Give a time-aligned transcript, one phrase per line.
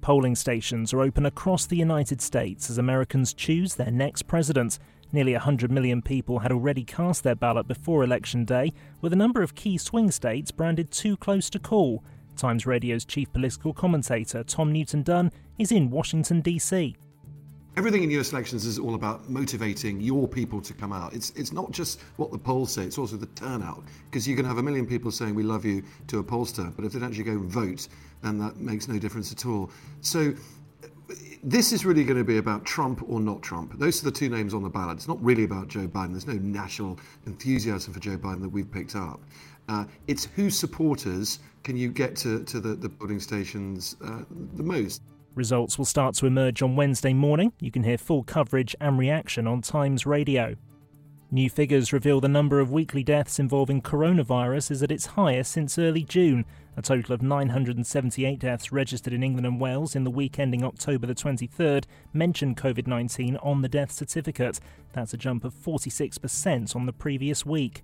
[0.00, 4.78] Polling stations are open across the United States as Americans choose their next president.
[5.12, 9.42] Nearly 100 million people had already cast their ballot before Election Day, with a number
[9.42, 12.04] of key swing states branded too close to call.
[12.36, 16.96] Times Radio's chief political commentator, Tom Newton Dunn, is in Washington, D.C.
[17.78, 21.14] Everything in US elections is all about motivating your people to come out.
[21.14, 23.84] It's, it's not just what the polls say, it's also the turnout.
[24.10, 26.84] Because you can have a million people saying we love you to a pollster, but
[26.84, 27.86] if they don't actually go vote,
[28.20, 29.70] then that makes no difference at all.
[30.00, 30.34] So
[31.44, 33.78] this is really going to be about Trump or not Trump.
[33.78, 34.96] Those are the two names on the ballot.
[34.96, 36.10] It's not really about Joe Biden.
[36.10, 39.20] There's no national enthusiasm for Joe Biden that we've picked up.
[39.68, 44.22] Uh, it's whose supporters can you get to, to the, the polling stations uh,
[44.54, 45.00] the most.
[45.34, 47.52] Results will start to emerge on Wednesday morning.
[47.60, 50.56] You can hear full coverage and reaction on Times Radio.
[51.30, 55.78] New figures reveal the number of weekly deaths involving coronavirus is at its highest since
[55.78, 56.46] early June.
[56.76, 61.06] A total of 978 deaths registered in England and Wales in the week ending October
[61.06, 61.84] the 23rd
[62.14, 64.58] mention COVID 19 on the death certificate.
[64.94, 67.82] That's a jump of 46% on the previous week.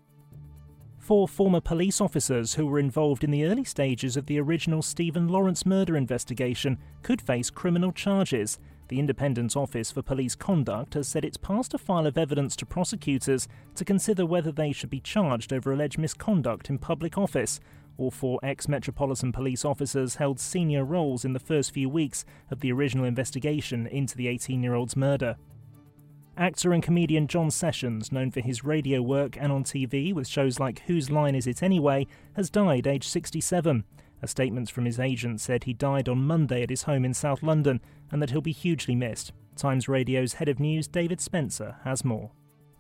[1.05, 5.29] Four former police officers who were involved in the early stages of the original Stephen
[5.29, 8.59] Lawrence murder investigation could face criminal charges.
[8.89, 12.65] The Independent Office for Police Conduct has said it's passed a file of evidence to
[12.65, 17.61] prosecutors to consider whether they should be charged over alleged misconduct in public office.
[17.99, 22.61] All four ex Metropolitan Police officers held senior roles in the first few weeks of
[22.61, 25.37] the original investigation into the 18 year old's murder.
[26.37, 30.59] Actor and comedian John Sessions, known for his radio work and on TV with shows
[30.59, 33.85] like Whose Line Is It Anyway, has died aged 67.
[34.21, 37.45] A statement from his agent said he died on Monday at his home in South
[37.45, 37.81] London
[38.11, 39.33] and that he'll be hugely missed.
[39.55, 42.33] Times Radio's head of news, David Spencer, has more.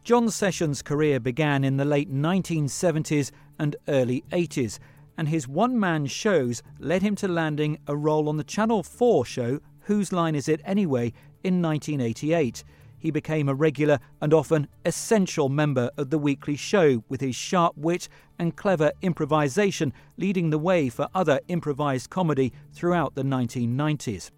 [0.02, 4.80] John Sessions' career began in the late 1970s and early 80s,
[5.16, 9.24] and his one man shows led him to landing a role on the Channel 4
[9.24, 11.12] show Whose Line Is It Anyway
[11.44, 12.64] in 1988
[13.04, 17.76] he became a regular and often essential member of the weekly show with his sharp
[17.76, 24.30] wit and clever improvisation leading the way for other improvised comedy throughout the 1990s.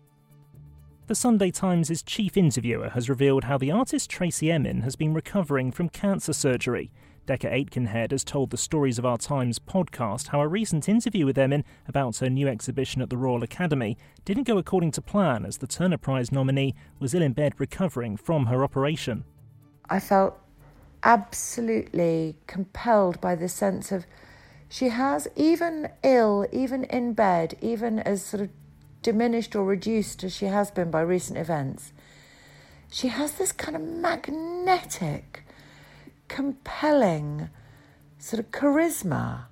[1.07, 5.71] The Sunday Times' chief interviewer has revealed how the artist Tracey Emin has been recovering
[5.71, 6.91] from cancer surgery.
[7.27, 11.37] Decca Aitkenhead has told the Stories of Our Times podcast how a recent interview with
[11.37, 15.59] Emin about her new exhibition at the Royal Academy didn't go according to plan as
[15.59, 19.25] the Turner Prize nominee was ill in bed recovering from her operation.
[19.91, 20.39] I felt
[21.03, 24.07] absolutely compelled by the sense of
[24.69, 28.51] she has, even ill, even in bed, even as sort of
[29.03, 31.93] diminished or reduced as she has been by recent events,
[32.89, 35.43] she has this kind of magnetic
[36.29, 37.51] compelling
[38.19, 39.47] sort of charisma.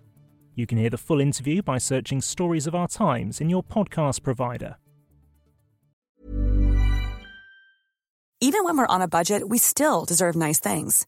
[0.55, 4.23] You can hear the full interview by searching Stories of Our Times in your podcast
[4.23, 4.77] provider.
[8.41, 11.07] Even when we're on a budget, we still deserve nice things.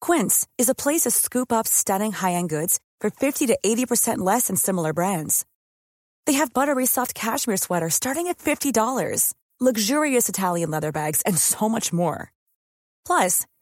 [0.00, 4.18] Quince is a place to scoop up stunning high end goods for 50 to 80%
[4.18, 5.46] less than similar brands.
[6.26, 11.68] They have buttery soft cashmere sweaters starting at $50, luxurious Italian leather bags, and so
[11.68, 12.30] much more.
[13.06, 13.46] Plus,